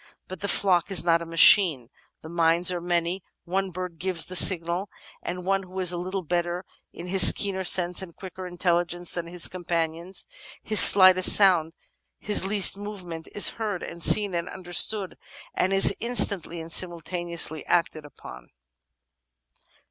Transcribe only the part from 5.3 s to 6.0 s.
one who is a